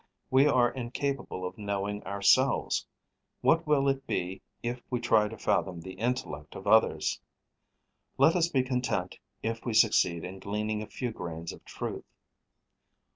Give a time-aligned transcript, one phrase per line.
[0.31, 2.87] We are incapable of knowing ourselves;
[3.41, 7.19] what will it be if we try to fathom the intellect of others?
[8.17, 12.09] Let us be content if we succeed in gleaning a few grains of truth.